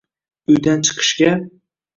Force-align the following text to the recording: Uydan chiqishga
Uydan 0.53 0.81
chiqishga 0.89 1.31